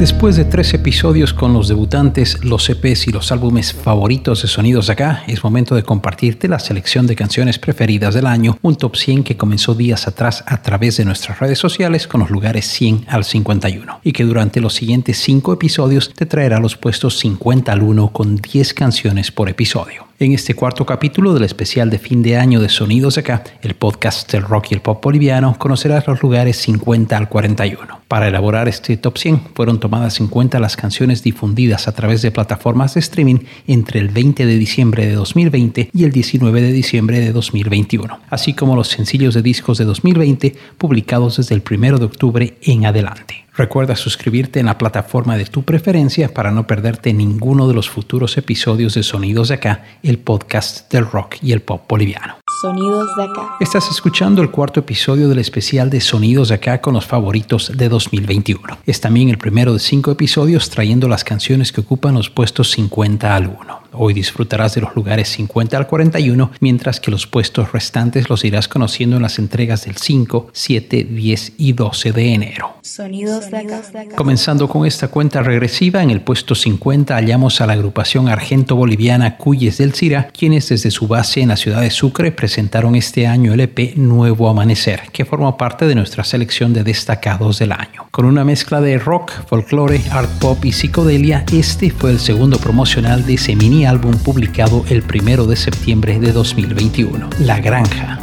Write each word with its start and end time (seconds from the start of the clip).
Después 0.00 0.34
de 0.36 0.46
tres 0.46 0.72
episodios 0.72 1.34
con 1.34 1.52
los 1.52 1.68
debutantes, 1.68 2.42
los 2.42 2.70
EPs 2.70 3.08
y 3.08 3.12
los 3.12 3.32
álbumes 3.32 3.74
favoritos 3.74 4.40
de 4.40 4.48
Sonidos 4.48 4.88
Acá, 4.88 5.24
es 5.26 5.44
momento 5.44 5.74
de 5.74 5.82
compartirte 5.82 6.48
la 6.48 6.58
selección 6.58 7.06
de 7.06 7.14
canciones 7.14 7.58
preferidas 7.58 8.14
del 8.14 8.26
año, 8.26 8.56
un 8.62 8.76
top 8.76 8.96
100 8.96 9.24
que 9.24 9.36
comenzó 9.36 9.74
días 9.74 10.08
atrás 10.08 10.42
a 10.46 10.62
través 10.62 10.96
de 10.96 11.04
nuestras 11.04 11.38
redes 11.38 11.58
sociales 11.58 12.06
con 12.06 12.22
los 12.22 12.30
lugares 12.30 12.64
100 12.64 13.08
al 13.08 13.24
51 13.24 14.00
y 14.02 14.12
que 14.12 14.24
durante 14.24 14.62
los 14.62 14.72
siguientes 14.72 15.18
cinco 15.18 15.52
episodios 15.52 16.14
te 16.14 16.24
traerá 16.24 16.60
los 16.60 16.78
puestos 16.78 17.18
50 17.18 17.70
al 17.70 17.82
1 17.82 18.08
con 18.10 18.36
10 18.36 18.72
canciones 18.72 19.30
por 19.30 19.50
episodio. 19.50 20.06
En 20.18 20.32
este 20.32 20.54
cuarto 20.54 20.86
capítulo 20.86 21.34
del 21.34 21.44
especial 21.44 21.90
de 21.90 21.98
fin 21.98 22.22
de 22.22 22.38
año 22.38 22.62
de 22.62 22.70
Sonidos 22.70 23.18
Acá, 23.18 23.44
el 23.60 23.74
podcast 23.74 24.32
del 24.32 24.44
rock 24.44 24.68
y 24.70 24.74
el 24.76 24.80
pop 24.80 25.04
boliviano, 25.04 25.56
conocerás 25.58 26.06
los 26.06 26.22
lugares 26.22 26.56
50 26.56 27.18
al 27.18 27.28
41. 27.28 27.99
Para 28.10 28.26
elaborar 28.26 28.66
este 28.66 28.96
top 28.96 29.18
100 29.18 29.40
fueron 29.54 29.78
tomadas 29.78 30.18
en 30.18 30.26
cuenta 30.26 30.58
las 30.58 30.74
canciones 30.74 31.22
difundidas 31.22 31.86
a 31.86 31.92
través 31.92 32.22
de 32.22 32.32
plataformas 32.32 32.94
de 32.94 32.98
streaming 32.98 33.44
entre 33.68 34.00
el 34.00 34.08
20 34.08 34.46
de 34.46 34.58
diciembre 34.58 35.06
de 35.06 35.12
2020 35.12 35.90
y 35.94 36.04
el 36.04 36.10
19 36.10 36.60
de 36.60 36.72
diciembre 36.72 37.20
de 37.20 37.30
2021, 37.30 38.18
así 38.28 38.52
como 38.52 38.74
los 38.74 38.88
sencillos 38.88 39.34
de 39.34 39.42
discos 39.42 39.78
de 39.78 39.84
2020 39.84 40.56
publicados 40.76 41.36
desde 41.36 41.54
el 41.54 41.62
1 41.62 41.98
de 41.98 42.04
octubre 42.04 42.58
en 42.62 42.84
adelante. 42.84 43.44
Recuerda 43.56 43.94
suscribirte 43.94 44.58
en 44.58 44.66
la 44.66 44.76
plataforma 44.76 45.36
de 45.36 45.44
tu 45.44 45.62
preferencia 45.62 46.34
para 46.34 46.50
no 46.50 46.66
perderte 46.66 47.12
ninguno 47.12 47.68
de 47.68 47.74
los 47.74 47.88
futuros 47.88 48.36
episodios 48.36 48.94
de 48.94 49.04
Sonidos 49.04 49.50
de 49.50 49.54
Acá, 49.54 49.84
el 50.02 50.18
podcast 50.18 50.92
del 50.92 51.06
rock 51.06 51.36
y 51.42 51.52
el 51.52 51.62
pop 51.62 51.84
boliviano. 51.88 52.39
Sonidos 52.60 53.16
de 53.16 53.22
Acá. 53.22 53.56
Estás 53.58 53.90
escuchando 53.90 54.42
el 54.42 54.50
cuarto 54.50 54.80
episodio 54.80 55.30
del 55.30 55.38
especial 55.38 55.88
de 55.88 55.98
Sonidos 56.02 56.50
de 56.50 56.56
Acá 56.56 56.82
con 56.82 56.92
los 56.92 57.06
favoritos 57.06 57.72
de 57.74 57.88
2021. 57.88 58.78
Es 58.84 59.00
también 59.00 59.30
el 59.30 59.38
primero 59.38 59.72
de 59.72 59.78
cinco 59.78 60.10
episodios 60.10 60.68
trayendo 60.68 61.08
las 61.08 61.24
canciones 61.24 61.72
que 61.72 61.80
ocupan 61.80 62.14
los 62.14 62.28
puestos 62.28 62.70
50 62.72 63.34
al 63.34 63.46
1. 63.46 63.80
Hoy 63.92 64.14
disfrutarás 64.14 64.74
de 64.74 64.82
los 64.82 64.94
lugares 64.94 65.28
50 65.30 65.76
al 65.76 65.86
41, 65.86 66.52
mientras 66.60 67.00
que 67.00 67.10
los 67.10 67.26
puestos 67.26 67.72
restantes 67.72 68.28
los 68.28 68.44
irás 68.44 68.68
conociendo 68.68 69.16
en 69.16 69.22
las 69.22 69.38
entregas 69.38 69.84
del 69.86 69.96
5, 69.96 70.50
7, 70.52 71.04
10 71.10 71.52
y 71.58 71.72
12 71.72 72.12
de 72.12 72.34
enero. 72.34 72.74
Sonidos 72.82 73.50
de 73.50 73.58
acá. 73.58 73.82
Comenzando 74.16 74.68
con 74.68 74.86
esta 74.86 75.08
cuenta 75.08 75.42
regresiva, 75.42 76.02
en 76.02 76.10
el 76.10 76.20
puesto 76.20 76.54
50 76.54 77.14
hallamos 77.14 77.60
a 77.60 77.66
la 77.66 77.72
agrupación 77.72 78.28
argento-boliviana 78.28 79.36
Cuyes 79.38 79.78
del 79.78 79.92
Cira, 79.94 80.28
quienes 80.28 80.68
desde 80.68 80.90
su 80.90 81.08
base 81.08 81.40
en 81.40 81.48
la 81.48 81.56
ciudad 81.56 81.80
de 81.80 81.90
Sucre 81.90 82.30
presentaron 82.30 82.49
este 82.96 83.26
año 83.26 83.52
el 83.52 83.60
EP 83.60 83.96
Nuevo 83.96 84.48
Amanecer, 84.48 85.02
que 85.12 85.24
forma 85.24 85.56
parte 85.56 85.86
de 85.86 85.94
nuestra 85.94 86.24
selección 86.24 86.72
de 86.72 86.82
destacados 86.82 87.58
del 87.58 87.72
año. 87.72 88.06
Con 88.10 88.24
una 88.24 88.44
mezcla 88.44 88.80
de 88.80 88.98
rock, 88.98 89.30
folclore, 89.46 90.00
art 90.10 90.30
pop 90.40 90.64
y 90.64 90.72
psicodelia, 90.72 91.44
este 91.52 91.90
fue 91.90 92.10
el 92.10 92.18
segundo 92.18 92.58
promocional 92.58 93.24
de 93.24 93.34
ese 93.34 93.54
mini 93.54 93.86
álbum 93.86 94.14
publicado 94.16 94.84
el 94.88 95.02
primero 95.02 95.46
de 95.46 95.56
septiembre 95.56 96.18
de 96.18 96.32
2021, 96.32 97.30
La 97.40 97.60
Granja. 97.60 98.18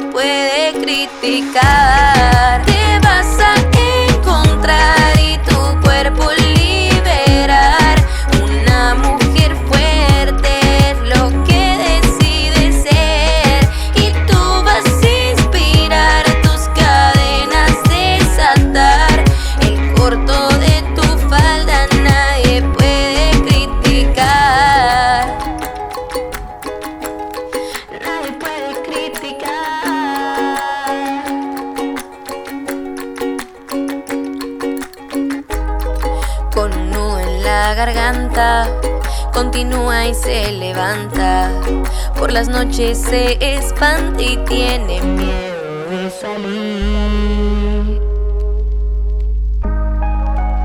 Puede 0.00 0.72
criticar. 0.82 2.75
Continúa 39.56 40.06
y 40.06 40.14
se 40.14 40.52
levanta. 40.52 41.50
Por 42.18 42.30
las 42.30 42.46
noches 42.46 42.98
se 42.98 43.38
espanta 43.40 44.22
y 44.22 44.36
tiene 44.44 45.00
miedo 45.00 45.88
de 45.88 46.10
salir. 46.10 48.02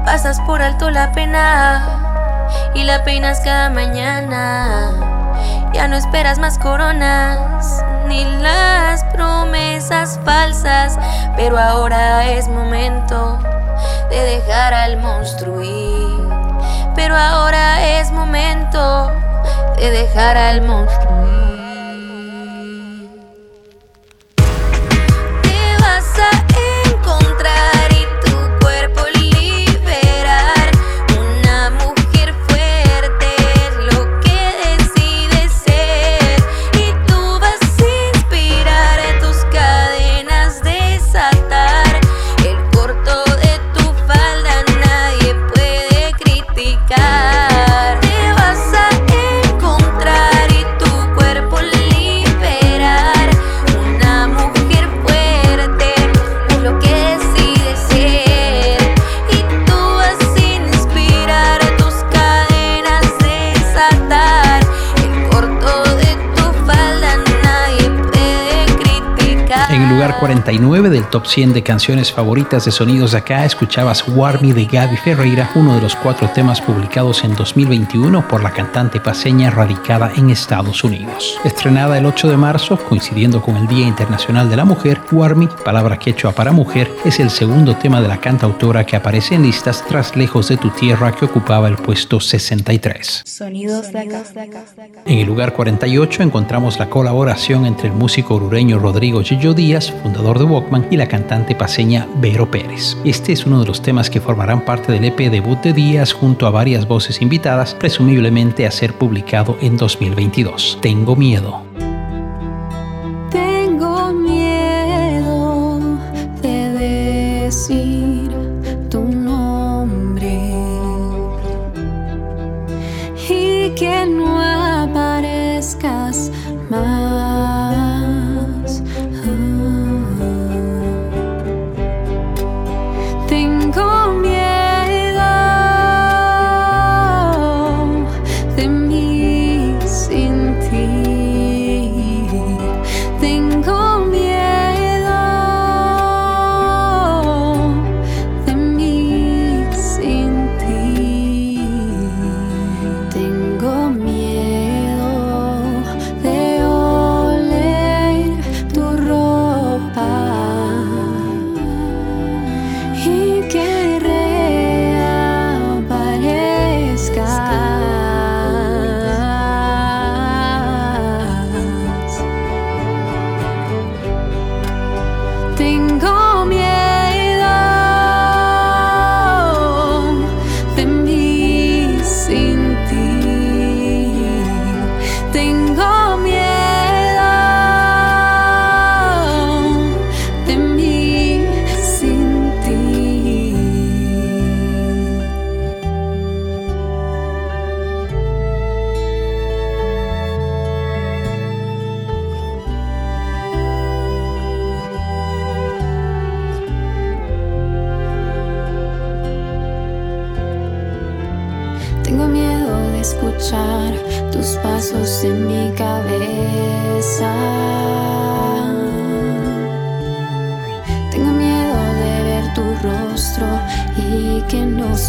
Pasas 0.03 0.41
por 0.41 0.61
alto 0.61 0.89
la 0.91 1.13
pena 1.13 1.87
y 2.75 2.83
la 2.83 3.05
peinas 3.05 3.39
cada 3.39 3.69
mañana. 3.69 4.91
Ya 5.73 5.87
no 5.87 5.95
esperas 5.95 6.37
más 6.37 6.59
coronas 6.59 7.85
ni 8.09 8.25
las 8.41 9.05
promesas 9.05 10.19
falsas, 10.25 10.99
pero 11.37 11.57
ahora 11.57 12.27
es 12.29 12.49
momento 12.49 13.39
de 14.09 14.19
dejar 14.19 14.73
al 14.73 14.97
monstruo 14.97 15.61
ir. 15.61 16.10
Pero 17.03 17.17
ahora 17.17 17.99
es 17.99 18.11
momento 18.11 19.11
de 19.75 19.89
dejar 19.89 20.37
al 20.37 20.61
monstruo 20.61 21.10
49 70.21 70.91
del 70.91 71.09
top 71.09 71.25
100 71.25 71.53
de 71.53 71.63
canciones 71.63 72.11
favoritas 72.11 72.63
de 72.65 72.71
sonidos 72.71 73.13
de 73.13 73.17
acá, 73.17 73.43
escuchabas 73.43 74.07
War 74.07 74.39
Me 74.39 74.53
de 74.53 74.65
Gaby 74.65 74.95
Ferreira, 74.97 75.49
uno 75.55 75.73
de 75.73 75.81
los 75.81 75.95
cuatro 75.95 76.29
temas 76.29 76.61
publicados 76.61 77.23
en 77.23 77.35
2021 77.35 78.27
por 78.27 78.43
la 78.43 78.51
cantante 78.51 78.99
paseña 78.99 79.49
radicada 79.49 80.11
en 80.15 80.29
Estados 80.29 80.83
Unidos. 80.83 81.39
Estrenada 81.43 81.97
el 81.97 82.05
8 82.05 82.29
de 82.29 82.37
marzo, 82.37 82.77
coincidiendo 82.77 83.41
con 83.41 83.57
el 83.57 83.65
Día 83.65 83.87
Internacional 83.87 84.47
de 84.47 84.57
la 84.57 84.63
Mujer, 84.63 85.01
War 85.11 85.35
Me, 85.35 85.47
palabra 85.47 85.97
quechua 85.97 86.33
para 86.33 86.51
mujer, 86.51 86.91
es 87.03 87.19
el 87.19 87.31
segundo 87.31 87.75
tema 87.77 87.99
de 87.99 88.07
la 88.07 88.17
cantautora 88.17 88.85
que 88.85 88.97
aparece 88.97 89.33
en 89.33 89.41
listas 89.41 89.83
tras 89.89 90.15
Lejos 90.15 90.49
de 90.49 90.57
tu 90.57 90.69
Tierra 90.69 91.13
que 91.13 91.25
ocupaba 91.25 91.67
el 91.67 91.77
puesto 91.77 92.19
63. 92.19 93.23
Sonidos 93.25 93.91
de 93.91 94.01
acá. 94.01 94.23
En 95.07 95.17
el 95.17 95.25
lugar 95.25 95.53
48 95.53 96.21
encontramos 96.21 96.77
la 96.77 96.91
colaboración 96.91 97.65
entre 97.65 97.87
el 97.87 97.95
músico 97.95 98.35
orureño 98.35 98.77
Rodrigo 98.77 99.23
Gillo 99.23 99.55
Díaz, 99.55 99.91
de 100.11 100.43
Walkman, 100.43 100.87
y 100.91 100.97
la 100.97 101.07
cantante 101.07 101.55
paseña 101.55 102.07
Vero 102.17 102.49
Pérez. 102.49 102.97
Este 103.05 103.31
es 103.31 103.45
uno 103.45 103.61
de 103.61 103.67
los 103.67 103.81
temas 103.81 104.09
que 104.09 104.21
formarán 104.21 104.65
parte 104.65 104.91
del 104.91 105.05
EP 105.05 105.31
debut 105.31 105.59
de 105.61 105.73
Díaz 105.73 106.13
junto 106.13 106.45
a 106.47 106.51
varias 106.51 106.87
voces 106.87 107.21
invitadas, 107.21 107.75
presumiblemente 107.75 108.67
a 108.67 108.71
ser 108.71 108.93
publicado 108.93 109.57
en 109.61 109.77
2022. 109.77 110.79
Tengo 110.81 111.15
miedo. 111.15 111.70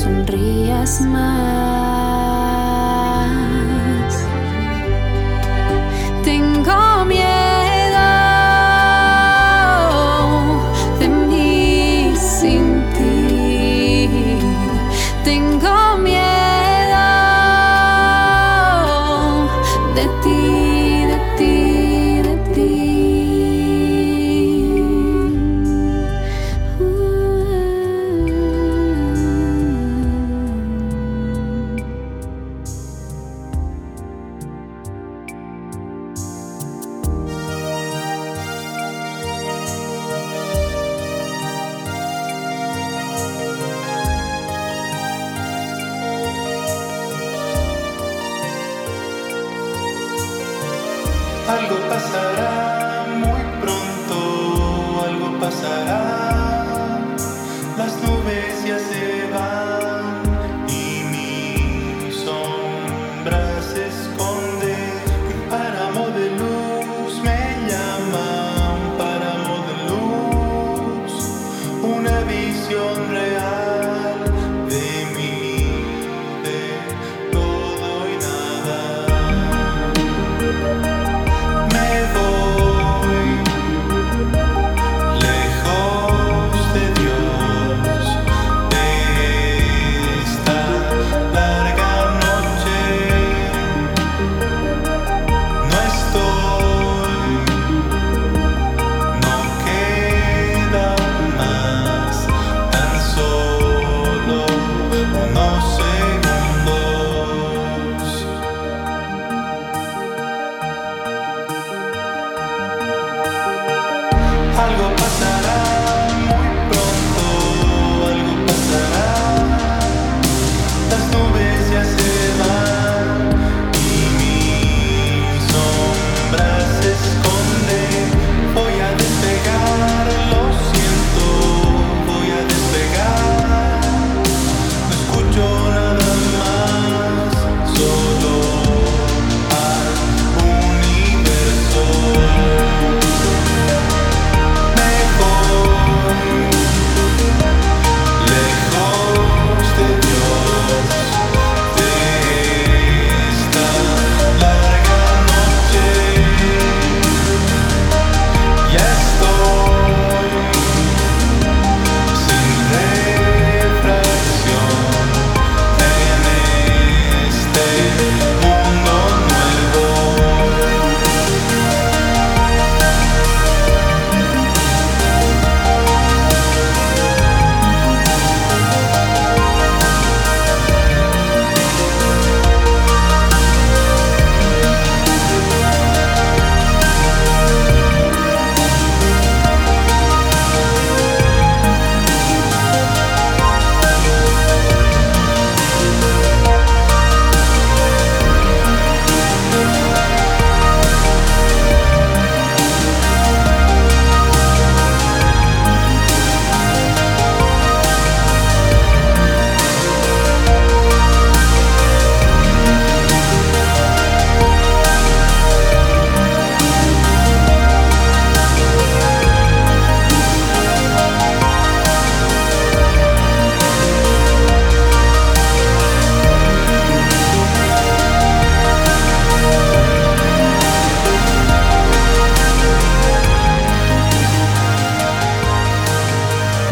Sonrías 0.02 1.00
más. 1.02 1.81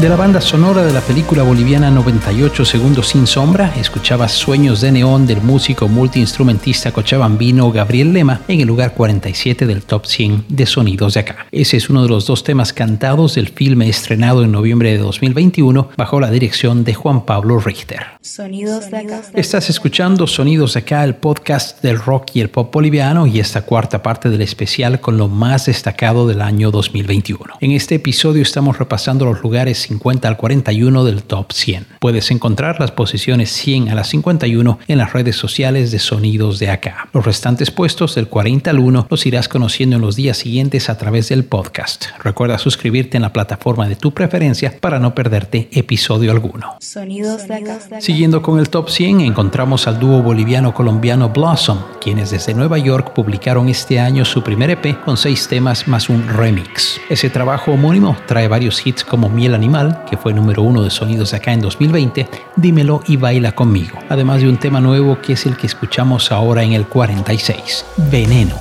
De 0.00 0.08
la 0.08 0.16
banda 0.16 0.40
sonora 0.40 0.82
de 0.82 0.94
la 0.94 1.02
película 1.02 1.42
boliviana 1.42 1.90
98 1.90 2.64
Segundos 2.64 3.08
sin 3.08 3.26
Sombra, 3.26 3.74
escuchabas 3.78 4.32
Sueños 4.32 4.80
de 4.80 4.92
Neón 4.92 5.26
del 5.26 5.42
músico 5.42 5.88
multiinstrumentista 5.88 6.90
cochabambino 6.90 7.70
Gabriel 7.70 8.14
Lema 8.14 8.40
en 8.48 8.62
el 8.62 8.66
lugar 8.66 8.94
47 8.94 9.66
del 9.66 9.82
top 9.82 10.06
100 10.06 10.46
de 10.48 10.64
sonidos 10.64 11.12
de 11.12 11.20
acá. 11.20 11.46
Ese 11.52 11.76
es 11.76 11.90
uno 11.90 12.02
de 12.02 12.08
los 12.08 12.24
dos 12.24 12.44
temas 12.44 12.72
cantados 12.72 13.34
del 13.34 13.48
filme 13.48 13.90
estrenado 13.90 14.42
en 14.42 14.52
noviembre 14.52 14.90
de 14.90 14.96
2021 14.96 15.90
bajo 15.98 16.18
la 16.18 16.30
dirección 16.30 16.82
de 16.82 16.94
Juan 16.94 17.26
Pablo 17.26 17.60
Richter. 17.60 18.00
Sonidos 18.22 18.90
de 18.90 18.96
acá. 18.96 19.20
Estás 19.34 19.68
escuchando 19.68 20.26
Sonidos 20.26 20.72
de 20.72 20.80
acá, 20.80 21.04
el 21.04 21.16
podcast 21.16 21.82
del 21.82 21.98
rock 21.98 22.30
y 22.36 22.40
el 22.40 22.48
pop 22.48 22.72
boliviano 22.72 23.26
y 23.26 23.38
esta 23.38 23.66
cuarta 23.66 24.02
parte 24.02 24.30
del 24.30 24.40
especial 24.40 24.98
con 25.00 25.18
lo 25.18 25.28
más 25.28 25.66
destacado 25.66 26.26
del 26.26 26.40
año 26.40 26.70
2021. 26.70 27.56
En 27.60 27.72
este 27.72 27.96
episodio 27.96 28.40
estamos 28.40 28.78
repasando 28.78 29.26
los 29.26 29.42
lugares 29.42 29.89
50 29.90 30.28
al 30.28 30.36
41 30.36 31.04
del 31.04 31.24
Top 31.24 31.50
100. 31.50 31.84
Puedes 31.98 32.30
encontrar 32.30 32.78
las 32.78 32.92
posiciones 32.92 33.50
100 33.50 33.88
a 33.88 33.96
las 33.96 34.06
51 34.10 34.78
en 34.86 34.98
las 34.98 35.12
redes 35.12 35.34
sociales 35.34 35.90
de 35.90 35.98
Sonidos 35.98 36.60
de 36.60 36.70
Acá. 36.70 37.08
Los 37.12 37.24
restantes 37.24 37.72
puestos 37.72 38.14
del 38.14 38.28
40 38.28 38.70
al 38.70 38.78
1 38.78 39.08
los 39.10 39.26
irás 39.26 39.48
conociendo 39.48 39.96
en 39.96 40.02
los 40.02 40.14
días 40.14 40.36
siguientes 40.36 40.88
a 40.88 40.96
través 40.96 41.28
del 41.28 41.42
podcast. 41.42 42.04
Recuerda 42.22 42.58
suscribirte 42.58 43.16
en 43.16 43.22
la 43.22 43.32
plataforma 43.32 43.88
de 43.88 43.96
tu 43.96 44.14
preferencia 44.14 44.78
para 44.80 45.00
no 45.00 45.12
perderte 45.12 45.68
episodio 45.72 46.30
alguno. 46.30 46.76
Sonidos 46.78 47.48
de 47.48 47.54
acá. 47.56 47.80
Siguiendo 47.98 48.42
con 48.42 48.60
el 48.60 48.70
top 48.70 48.90
100, 48.90 49.22
encontramos 49.22 49.88
al 49.88 49.98
dúo 49.98 50.22
boliviano-colombiano 50.22 51.30
Blossom, 51.30 51.78
quienes 52.00 52.30
desde 52.30 52.54
Nueva 52.54 52.78
York 52.78 53.12
publicaron 53.12 53.68
este 53.68 53.98
año 53.98 54.24
su 54.24 54.44
primer 54.44 54.70
EP 54.70 55.02
con 55.04 55.16
seis 55.16 55.48
temas 55.48 55.88
más 55.88 56.08
un 56.08 56.28
remix. 56.28 57.00
Ese 57.08 57.28
trabajo 57.28 57.72
homónimo 57.72 58.16
trae 58.28 58.46
varios 58.46 58.86
hits 58.86 59.02
como 59.02 59.28
Miel 59.28 59.56
Animal, 59.56 59.79
que 59.88 60.16
fue 60.16 60.34
número 60.34 60.62
uno 60.62 60.82
de 60.82 60.90
Sonidos 60.90 61.32
acá 61.34 61.52
en 61.52 61.60
2020, 61.60 62.28
Dímelo 62.56 63.02
y 63.06 63.16
Baila 63.16 63.52
conmigo, 63.52 63.98
además 64.08 64.40
de 64.40 64.48
un 64.48 64.58
tema 64.58 64.80
nuevo 64.80 65.20
que 65.20 65.34
es 65.34 65.46
el 65.46 65.56
que 65.56 65.66
escuchamos 65.66 66.32
ahora 66.32 66.62
en 66.62 66.72
el 66.72 66.86
46, 66.86 67.84
Veneno. 68.10 68.56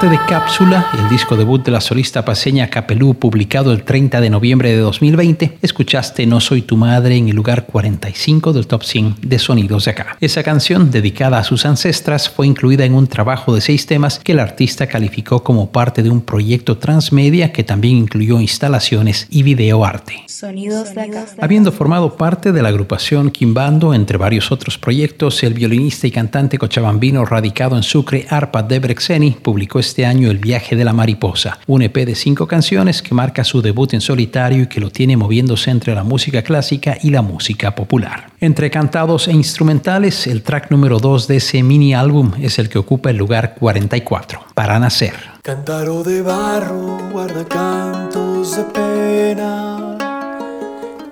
De 0.00 0.18
Cápsula, 0.28 0.86
el 0.96 1.08
disco 1.08 1.36
debut 1.36 1.64
de 1.64 1.72
la 1.72 1.80
solista 1.80 2.24
paseña 2.24 2.70
Capelú, 2.70 3.14
publicado 3.14 3.72
el 3.72 3.82
30 3.82 4.20
de 4.20 4.30
noviembre 4.30 4.70
de 4.70 4.78
2020, 4.78 5.58
escuchaste 5.60 6.24
No 6.24 6.40
Soy 6.40 6.62
Tu 6.62 6.76
Madre 6.76 7.16
en 7.16 7.28
el 7.28 7.34
lugar 7.34 7.66
45 7.66 8.52
del 8.52 8.68
top 8.68 8.84
100 8.84 9.16
de 9.22 9.38
sonidos 9.40 9.86
de 9.86 9.90
acá. 9.90 10.16
Esa 10.20 10.44
canción, 10.44 10.92
dedicada 10.92 11.38
a 11.38 11.44
sus 11.44 11.66
ancestras, 11.66 12.30
fue 12.30 12.46
incluida 12.46 12.84
en 12.84 12.94
un 12.94 13.08
trabajo 13.08 13.52
de 13.52 13.60
seis 13.60 13.86
temas 13.86 14.20
que 14.20 14.32
el 14.32 14.38
artista 14.38 14.86
calificó 14.86 15.42
como 15.42 15.72
parte 15.72 16.04
de 16.04 16.10
un 16.10 16.20
proyecto 16.20 16.78
transmedia 16.78 17.52
que 17.52 17.64
también 17.64 17.96
incluyó 17.96 18.40
instalaciones 18.40 19.26
y 19.30 19.42
videoarte. 19.42 20.22
Sonidos 20.26 20.94
de 20.94 21.02
acá. 21.02 21.26
Habiendo 21.40 21.72
formado 21.72 22.16
parte 22.16 22.52
de 22.52 22.62
la 22.62 22.68
agrupación 22.68 23.32
Kimbando, 23.32 23.92
entre 23.92 24.16
varios 24.16 24.52
otros 24.52 24.78
proyectos, 24.78 25.42
el 25.42 25.54
violinista 25.54 26.06
y 26.06 26.12
cantante 26.12 26.56
cochabambino 26.56 27.24
radicado 27.24 27.76
en 27.76 27.82
Sucre, 27.82 28.26
Arpa 28.30 28.62
Debreceni, 28.62 29.32
publicó 29.42 29.80
este 29.88 30.04
año 30.04 30.30
El 30.30 30.36
viaje 30.36 30.76
de 30.76 30.84
la 30.84 30.92
mariposa, 30.92 31.58
un 31.66 31.80
EP 31.80 32.04
de 32.04 32.14
cinco 32.14 32.46
canciones 32.46 33.00
que 33.00 33.14
marca 33.14 33.42
su 33.42 33.62
debut 33.62 33.94
en 33.94 34.02
solitario 34.02 34.64
y 34.64 34.66
que 34.66 34.80
lo 34.80 34.90
tiene 34.90 35.16
moviéndose 35.16 35.70
entre 35.70 35.94
la 35.94 36.04
música 36.04 36.42
clásica 36.42 36.98
y 37.02 37.08
la 37.08 37.22
música 37.22 37.74
popular. 37.74 38.30
Entre 38.38 38.70
cantados 38.70 39.28
e 39.28 39.32
instrumentales, 39.32 40.26
el 40.26 40.42
track 40.42 40.70
número 40.70 40.98
2 40.98 41.26
de 41.26 41.36
ese 41.36 41.62
mini 41.62 41.94
álbum 41.94 42.32
es 42.38 42.58
el 42.58 42.68
que 42.68 42.78
ocupa 42.78 43.08
el 43.08 43.16
lugar 43.16 43.54
44, 43.54 44.40
Para 44.52 44.78
Nacer. 44.78 45.14
Cántaro 45.42 46.02
de 46.02 46.20
barro 46.20 46.98
guarda 47.10 47.44
cantos 47.46 48.56
de 48.56 48.64
pena. 48.64 49.96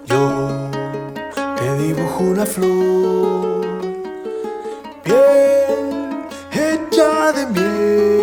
Yo 0.07 0.71
te 1.57 1.83
dibujo 1.83 2.25
una 2.25 2.45
flor, 2.45 3.89
piel 5.03 5.17
hecha 6.53 7.33
de 7.33 7.47
miel 7.47 8.16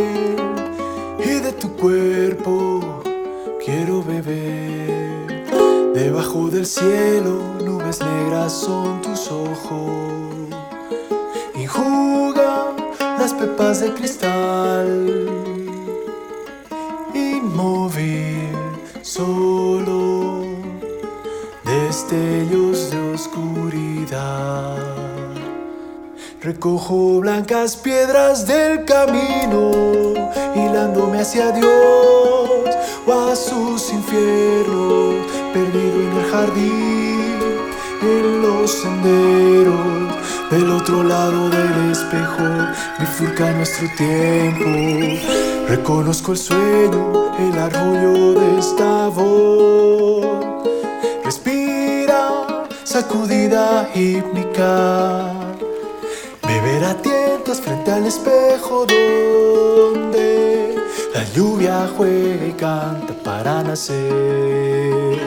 cuerpo 1.83 2.79
quiero 3.63 4.01
beber. 4.01 5.43
Debajo 5.93 6.47
del 6.47 6.65
cielo, 6.65 7.41
nubes 7.61 7.99
negras 7.99 8.53
son 8.53 9.01
tus 9.01 9.29
ojos. 9.29 10.47
Enjuga 11.53 12.71
las 13.19 13.33
pepas 13.33 13.81
de 13.81 13.93
cristal 13.93 15.29
inmóvil, 17.13 18.55
solo, 19.01 20.45
destellos 21.65 22.91
de 22.91 23.13
oscuridad. 23.13 24.77
Recojo 26.41 27.19
blancas 27.19 27.75
piedras 27.75 28.47
del 28.47 28.85
camino, 28.85 29.71
hilándome 30.73 31.19
hacia 31.19 31.51
Dios 31.51 31.69
o 33.05 33.13
a 33.13 33.35
sus 33.35 33.91
infiernos, 33.93 35.15
perdido 35.53 36.01
en 36.01 36.17
el 36.17 36.31
jardín, 36.31 37.37
en 38.01 38.41
los 38.41 38.71
senderos. 38.71 40.15
Del 40.49 40.71
otro 40.71 41.03
lado 41.03 41.49
del 41.49 41.91
espejo 41.91 42.43
bifurca 42.99 43.51
nuestro 43.51 43.87
tiempo. 43.97 45.25
Reconozco 45.67 46.31
el 46.31 46.37
sueño, 46.37 47.35
el 47.37 47.57
arrullo 47.59 48.39
de 48.39 48.59
esta 48.59 49.09
voz. 49.09 50.25
Respira, 51.23 52.67
sacudida 52.83 53.89
hípnica. 53.93 55.33
Beber 56.47 56.83
a 56.83 56.95
tientas 56.95 57.61
frente 57.61 57.91
al 57.91 58.05
espejo 58.05 58.85
donde 58.85 60.02
la 61.23 61.33
lluvia 61.33 61.89
juega 61.95 62.47
y 62.47 62.51
canta 62.51 63.13
para 63.23 63.63
nacer. 63.63 65.22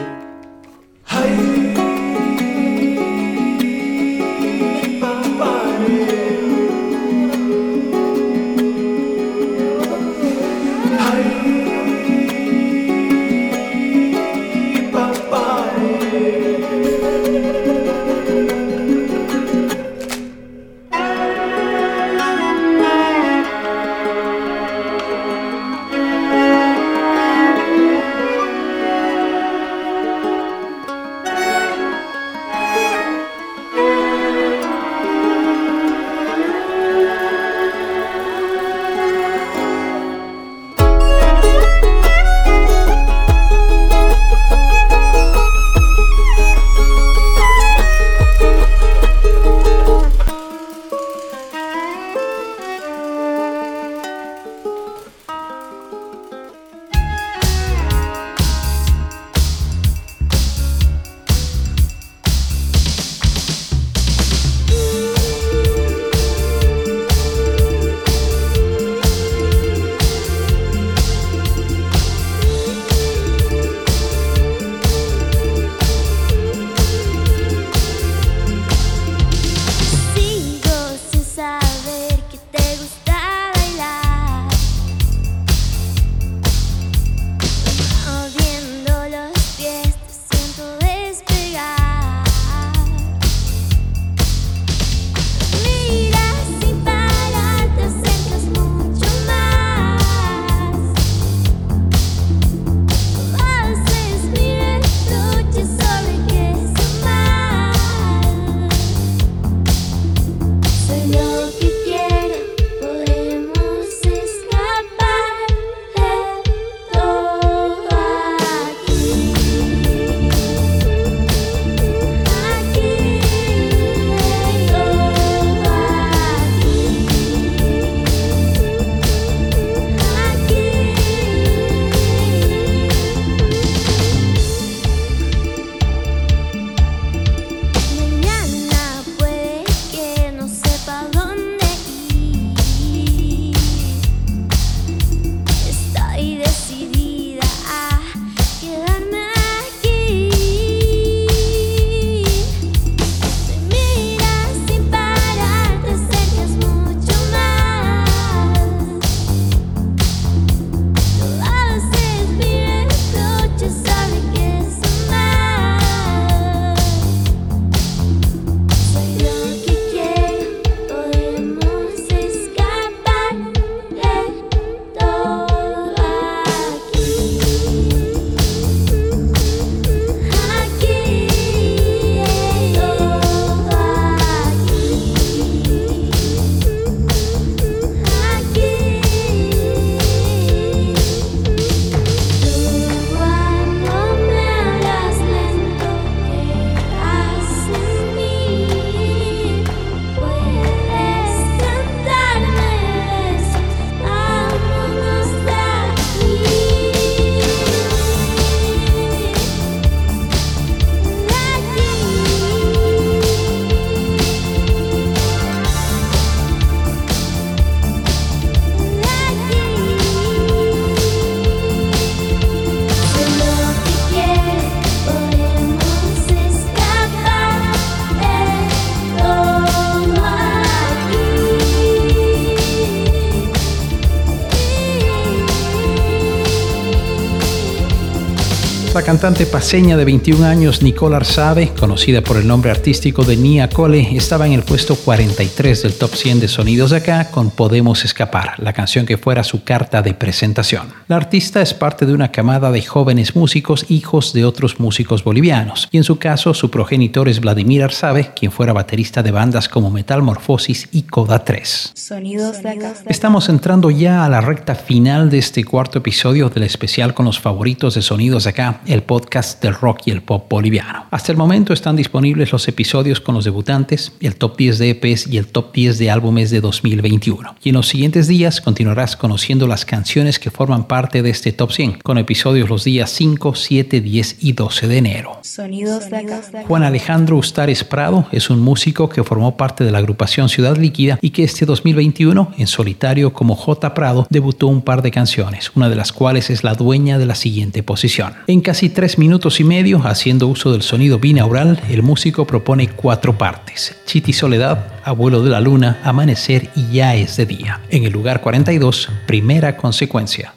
Cantante 239.17 239.47
paseña 239.47 239.97
de 239.97 240.05
21 240.05 240.45
años, 240.45 240.83
Nicole 240.83 241.17
Arsabe, 241.17 241.73
conocida 241.81 242.21
por 242.21 242.37
el 242.37 242.47
nombre 242.47 242.71
artístico 242.71 243.25
de 243.25 243.39
Nia 243.39 243.71
Cole, 243.71 244.15
estaba 244.15 244.47
en 244.47 244.53
el 244.53 244.63
puesto 244.63 244.95
43 244.95 245.85
del 245.85 245.95
top 245.95 246.15
100 246.15 246.41
de 246.41 246.49
sonidos 246.49 246.91
de 246.91 246.99
acá 246.99 247.31
con 247.31 247.51
Podemos 247.51 248.05
Escapar, 248.05 248.53
la 248.59 248.75
canción 248.75 249.07
que 249.07 249.17
fuera 249.17 249.43
su 249.43 249.65
carta 249.65 250.03
de 250.03 250.13
presentación. 250.13 250.93
La 251.09 251.17
artista 251.17 251.63
es 251.63 251.73
parte 251.73 252.05
de 252.05 252.13
una 252.13 252.31
camada 252.31 252.71
de 252.71 252.83
jóvenes 252.83 253.35
músicos, 253.35 253.87
hijos 253.89 254.35
de 254.35 254.45
otros 254.45 254.81
músicos 254.81 255.25
bolivianos, 255.25 255.89
y 255.91 255.97
en 255.97 256.05
su 256.05 256.19
caso 256.19 256.53
su 256.53 256.71
progenitor 256.71 257.31
es 257.31 257.41
Vladimir 257.41 257.85
Arsabe, 257.85 258.33
quien 258.37 258.53
fuera 258.53 258.75
baterista 258.75 259.23
de 259.23 259.31
bandas 259.31 259.71
como 259.71 259.91
Metalmorfosis 259.91 260.91
y 260.93 261.05
Coda 261.05 261.43
3. 261.43 261.93
Sonidos 261.95 262.63
de 262.63 262.69
acá. 262.69 262.93
Estamos 263.07 263.49
entrando 263.49 263.91
ya 263.91 264.27
a 264.27 264.29
la 264.29 264.43
recta 264.43 264.75
final 264.75 265.31
de 265.31 265.39
este 265.39 265.65
cuarto 265.65 266.01
episodio 266.01 266.51
del 266.51 266.65
especial 266.65 267.15
con 267.15 267.25
los 267.25 267.41
favoritos 267.41 267.95
de 267.95 268.03
sonidos 268.03 268.45
de 268.45 268.51
acá 268.51 268.81
el 268.85 269.06
podcast 269.07 269.63
del 269.63 269.75
rock 269.75 270.01
y 270.07 270.11
el 270.11 270.23
pop 270.23 270.47
boliviano. 270.51 271.07
Hasta 271.11 271.33
el 271.33 271.39
momento 271.39 271.73
están 271.73 271.97
disponibles 271.97 272.53
los 272.53 272.69
episodios 272.69 273.21
con 273.21 273.35
los 273.35 273.45
debutantes, 273.45 274.13
el 274.21 274.37
top 274.37 274.57
10 274.57 274.79
de 274.79 274.91
EPs 274.91 275.27
y 275.29 275.39
el 275.39 275.47
top 275.47 275.73
10 275.73 275.99
de 275.99 276.11
álbumes 276.11 276.51
de 276.51 276.61
2021. 276.61 277.57
Y 277.63 277.71
en 277.71 277.75
los 277.77 277.89
siguientes 277.89 278.29
días 278.29 278.61
continuarás 278.61 279.17
conociendo 279.17 279.67
las 279.67 279.85
canciones 279.85 280.39
que 280.39 280.51
forman 280.51 280.89
parte 280.89 281.23
de 281.23 281.31
este 281.31 281.53
top 281.53 281.73
100, 281.73 281.99
con 282.03 282.19
episodios 282.19 282.69
los 282.69 282.85
días 282.85 283.11
5, 283.11 283.55
7, 283.55 284.01
10 284.01 284.37
y 284.41 284.53
12 284.53 284.89
de 284.89 284.99
enero. 284.99 285.39
Sonidos 285.43 286.11
de 286.11 286.17
acá. 286.17 286.43
Juan 286.67 286.83
Alejandro 286.83 287.37
Ustares 287.37 287.85
Prado 287.85 288.27
es 288.33 288.51
un 288.51 288.61
músico 288.61 289.09
que 289.09 289.25
formó 289.25 289.57
parte 289.57 289.85
de 289.85 289.91
la 289.91 289.99
agrupación 289.99 290.49
Ciudad 290.49 290.77
Líquida 290.77 291.19
y 291.23 291.31
que 291.31 291.45
este 291.45 291.67
2021, 291.67 292.53
en 292.59 292.67
solitario 292.67 293.33
como 293.33 293.55
J. 293.55 293.95
Prado, 293.95 294.27
debutó 294.31 294.67
un 294.67 294.83
par 294.83 295.03
de 295.03 295.11
canciones, 295.11 295.71
una 295.75 295.89
de 295.89 295.97
las 295.97 296.13
cuales 296.13 296.51
es 296.51 296.65
la 296.65 296.75
dueña 296.75 297.19
de 297.19 297.27
la 297.27 297.35
siguiente 297.35 297.83
posición. 297.83 298.35
En 298.47 298.61
casi 298.61 298.89
tres 298.97 299.19
minutos 299.19 299.61
y 299.61 299.65
medio, 299.65 299.99
haciendo 300.07 300.49
uso 300.49 300.73
del 300.73 300.81
sonido 300.81 301.19
binaural, 301.19 301.79
el 301.91 302.03
músico 302.03 302.47
propone 302.47 302.89
cuatro 302.89 303.37
partes. 303.37 303.95
Chiti 304.07 304.33
Soledad, 304.33 304.87
Abuelo 305.05 305.43
de 305.43 305.51
la 305.51 305.61
Luna, 305.61 306.01
Amanecer 306.03 306.71
y 306.75 306.93
Ya 306.93 307.15
es 307.15 307.37
de 307.37 307.45
Día. 307.45 307.83
En 307.91 308.05
el 308.05 308.13
lugar 308.13 308.41
42, 308.41 309.11
primera 309.27 309.77
consecuencia. 309.77 310.55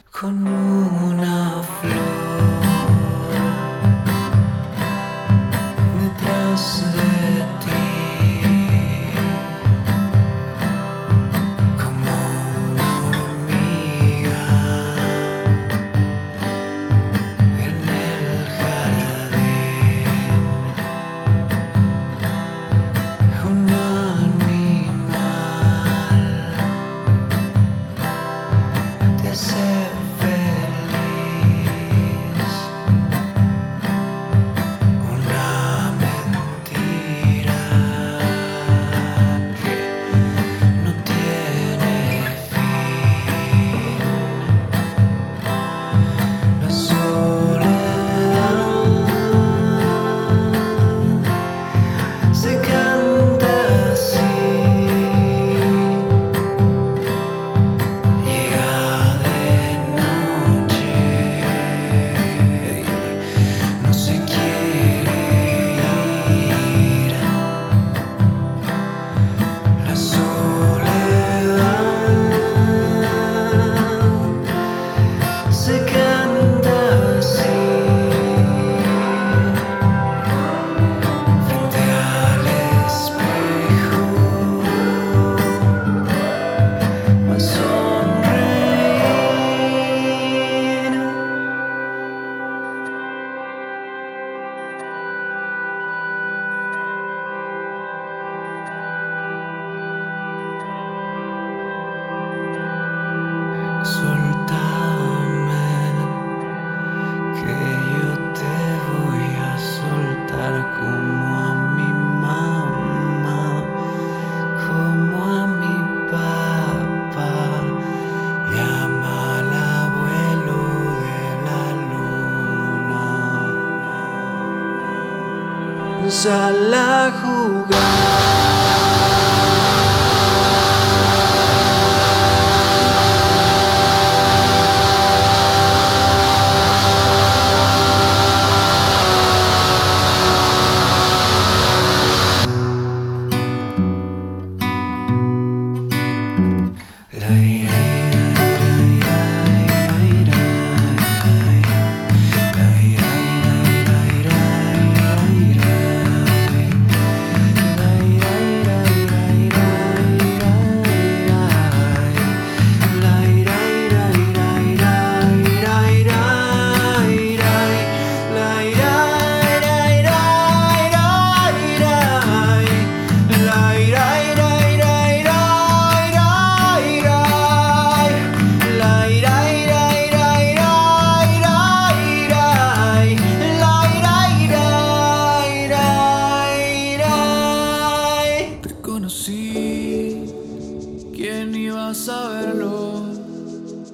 Sal 126.10 126.74
a 126.74 127.08
jugar. 127.22 128.39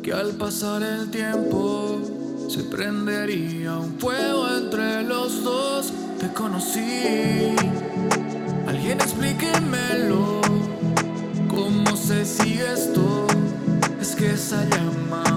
Que 0.03 0.13
al 0.13 0.33
pasar 0.33 0.83
el 0.83 1.11
tiempo 1.11 2.01
se 2.49 2.63
prendería 2.63 3.77
un 3.77 3.99
fuego 3.99 4.49
entre 4.49 5.03
los 5.03 5.43
dos. 5.43 5.93
Te 6.21 6.33
conocí, 6.33 7.55
alguien 8.67 9.01
explíquemelo. 9.01 10.41
¿Cómo 11.49 11.97
se 11.97 12.25
sigue 12.25 12.73
esto? 12.73 13.27
Es 14.01 14.15
que 14.15 14.33
esa 14.33 14.65
llama 14.65 15.36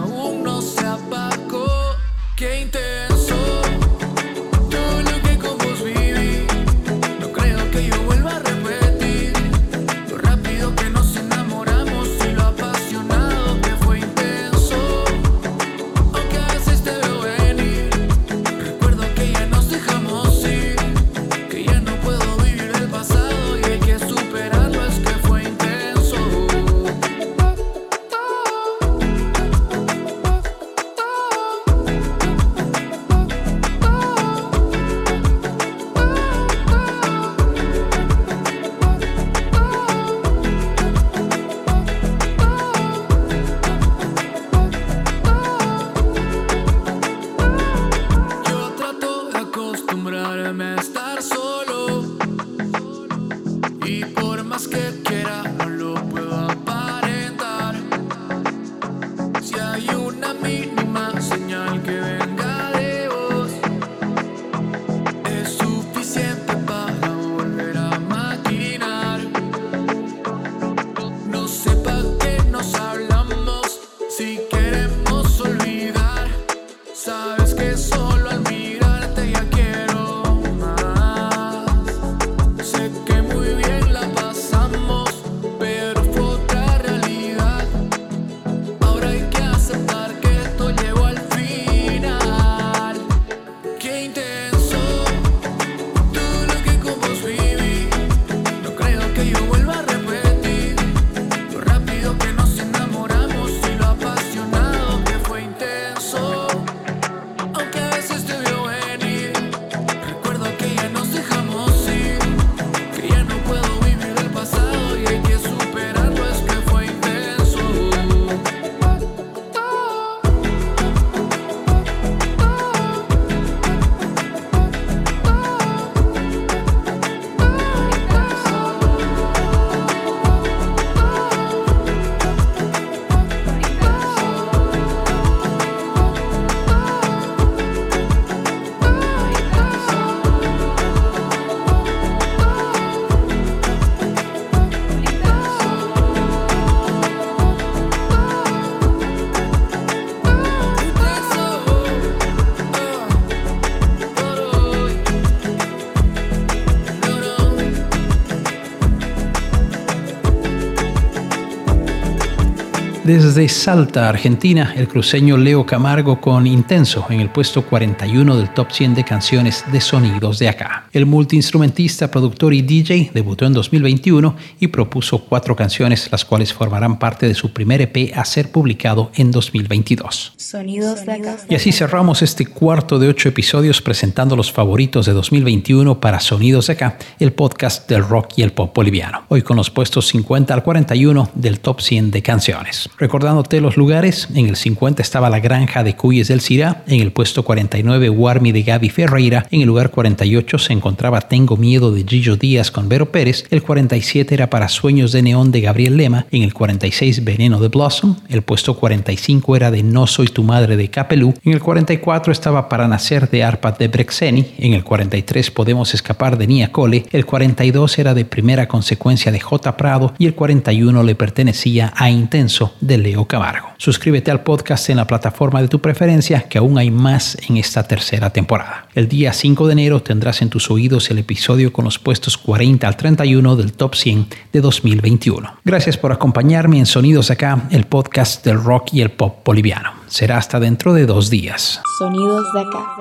Desde 163.39 163.55
Salta, 163.55 164.09
Argentina, 164.09 164.73
el 164.75 164.89
cruceño 164.89 165.37
Leo 165.37 165.65
Camargo 165.65 166.19
con 166.19 166.45
Intenso 166.45 167.05
en 167.09 167.21
el 167.21 167.29
puesto 167.29 167.61
41 167.61 168.35
del 168.35 168.49
top 168.49 168.69
100 168.69 168.95
de 168.95 169.05
canciones 169.05 169.63
de 169.71 169.79
sonidos 169.79 170.39
de 170.39 170.49
acá. 170.49 170.68
El 170.91 171.05
multiinstrumentista, 171.05 172.09
productor 172.09 172.51
y 172.53 172.63
DJ 172.63 173.11
debutó 173.13 173.45
en 173.45 173.53
2021 173.53 174.35
y 174.59 174.67
propuso 174.67 175.19
cuatro 175.19 175.55
canciones, 175.55 176.09
las 176.11 176.25
cuales 176.25 176.51
formarán 176.51 176.97
parte 176.97 177.27
de 177.27 177.35
su 177.35 177.53
primer 177.53 177.81
EP 177.81 178.11
a 178.15 178.25
ser 178.25 178.51
publicado 178.51 179.11
en 179.15 179.29
2022. 179.29 180.33
Sonidos 180.35 181.05
de 181.05 181.11
acá. 181.11 181.37
Y 181.47 181.53
así 181.53 181.71
cerramos 181.71 182.23
este 182.23 182.47
cuarto 182.47 182.97
de 182.97 183.07
ocho 183.07 183.29
episodios 183.29 183.83
presentando 183.83 184.35
los 184.35 184.51
favoritos 184.51 185.05
de 185.05 185.13
2021 185.13 185.99
para 185.99 186.19
Sonidos 186.19 186.67
de 186.67 186.73
acá, 186.73 186.97
el 187.19 187.33
podcast 187.33 187.87
del 187.87 188.03
rock 188.03 188.33
y 188.37 188.41
el 188.41 188.51
pop 188.51 188.75
boliviano. 188.75 189.25
Hoy 189.27 189.43
con 189.43 189.57
los 189.57 189.69
puestos 189.69 190.07
50 190.07 190.55
al 190.55 190.63
41 190.63 191.29
del 191.35 191.59
top 191.59 191.81
100 191.81 192.09
de 192.09 192.23
canciones. 192.23 192.89
Recordándote 192.97 193.61
los 193.61 193.77
lugares, 193.77 194.27
en 194.33 194.47
el 194.47 194.55
50 194.55 195.03
estaba 195.03 195.29
La 195.29 195.39
Granja 195.39 195.83
de 195.83 195.95
Cuyes 195.95 196.29
del 196.29 196.41
Cirá, 196.41 196.83
en 196.87 196.99
el 196.99 197.11
puesto 197.11 197.43
49 197.43 198.09
Warmi 198.09 198.51
de 198.51 198.63
Gaby 198.63 198.89
Ferreira, 198.89 199.45
en 199.51 199.61
el 199.61 199.67
lugar 199.67 199.91
48 199.91 200.57
se 200.57 200.78
encontraba 200.79 201.21
Tengo 201.21 201.57
Miedo 201.57 201.91
de 201.91 202.05
Gillo 202.07 202.37
Díaz 202.37 202.71
con 202.71 202.87
Vero 202.87 203.11
Pérez, 203.11 203.45
el 203.51 203.61
47 203.61 204.33
era 204.33 204.49
para 204.49 204.69
Sueños 204.69 205.11
de 205.11 205.21
Neón 205.21 205.51
de 205.51 205.59
Gabriel 205.59 205.97
Lema, 205.97 206.25
en 206.31 206.43
el 206.43 206.53
46 206.53 207.25
Veneno 207.25 207.59
de 207.59 207.67
Blossom, 207.67 208.15
el 208.29 208.41
puesto 208.41 208.75
45 208.77 209.55
era 209.57 209.71
de 209.71 209.83
No 209.83 210.07
Soy 210.07 210.27
Tu 210.27 210.41
Madre 210.43 210.77
de 210.77 210.89
Capelú, 210.89 211.33
en 211.43 211.51
el 211.51 211.59
44 211.59 212.31
estaba 212.31 212.69
Para 212.69 212.87
Nacer 212.87 213.29
de 213.29 213.43
Arpad 213.43 213.77
de 213.77 213.89
Brexeni, 213.89 214.53
en 214.57 214.73
el 214.73 214.85
43 214.85 215.51
Podemos 215.51 215.93
Escapar 215.93 216.37
de 216.37 216.47
Nia 216.47 216.71
Cole, 216.71 217.05
el 217.11 217.25
42 217.25 217.99
era 217.99 218.13
de 218.13 218.23
Primera 218.23 218.67
Consecuencia 218.67 219.31
de 219.31 219.39
J. 219.41 219.75
Prado 219.75 220.13
y 220.17 220.27
el 220.27 220.33
41 220.33 221.03
le 221.03 221.15
pertenecía 221.15 221.93
a 221.95 222.09
Intenso 222.09 222.73
de 222.79 222.97
Leo 222.97 223.25
Camargo. 223.25 223.69
Suscríbete 223.77 224.31
al 224.31 224.43
podcast 224.43 224.89
en 224.89 224.97
la 224.97 225.07
plataforma 225.07 225.61
de 225.61 225.67
tu 225.67 225.79
preferencia, 225.79 226.47
que 226.47 226.57
aún 226.57 226.77
hay 226.77 226.89
más 226.91 227.37
en 227.49 227.57
esta 227.57 227.83
tercera 227.83 228.29
temporada. 228.29 228.87
El 228.93 229.07
día 229.07 229.33
5 229.33 229.67
de 229.67 229.73
enero 229.73 230.01
tendrás 230.01 230.41
en 230.41 230.49
tus 230.49 230.68
oídos 230.69 231.09
el 231.11 231.19
episodio 231.19 231.73
con 231.73 231.85
los 231.85 231.99
puestos 231.99 232.37
40 232.37 232.87
al 232.87 232.97
31 232.97 233.55
del 233.55 233.73
Top 233.73 233.95
100 233.95 234.27
de 234.53 234.61
2021. 234.61 235.59
Gracias 235.63 235.97
por 235.97 236.11
acompañarme 236.11 236.79
en 236.79 236.85
Sonidos 236.85 237.31
Acá, 237.31 237.67
el 237.71 237.85
podcast 237.85 238.45
del 238.45 238.63
rock 238.63 238.93
y 238.93 239.01
el 239.01 239.11
pop 239.11 239.39
boliviano. 239.45 239.91
Será 240.07 240.37
hasta 240.37 240.59
dentro 240.59 240.93
de 240.93 241.05
dos 241.05 241.29
días. 241.29 241.81
Sonidos 241.97 242.51
de 242.53 242.61
acá. 242.61 242.95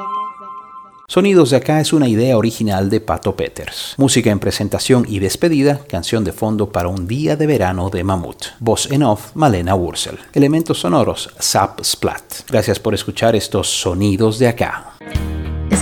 Sonidos 1.10 1.48
de 1.48 1.56
acá 1.56 1.80
es 1.80 1.94
una 1.94 2.06
idea 2.06 2.36
original 2.36 2.90
de 2.90 3.00
Pato 3.00 3.34
Peters. 3.34 3.94
Música 3.96 4.30
en 4.30 4.38
presentación 4.38 5.06
y 5.08 5.20
despedida, 5.20 5.80
canción 5.88 6.22
de 6.22 6.32
fondo 6.32 6.70
para 6.70 6.88
un 6.88 7.06
día 7.08 7.34
de 7.34 7.46
verano 7.46 7.88
de 7.88 8.04
Mamut. 8.04 8.44
Voz 8.60 8.90
en 8.90 9.02
off, 9.02 9.30
Malena 9.34 9.74
Wurzel. 9.74 10.18
Elementos 10.34 10.80
sonoros, 10.80 11.30
Zap 11.40 11.82
Splat. 11.82 12.46
Gracias 12.50 12.78
por 12.78 12.92
escuchar 12.92 13.34
estos 13.34 13.68
Sonidos 13.68 14.38
de 14.38 14.48
acá. 14.48 14.96